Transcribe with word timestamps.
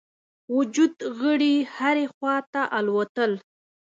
وجود 0.55 0.93
غړي 1.19 1.55
هري 1.75 2.05
خواته 2.15 2.61
الوتل. 2.77 3.31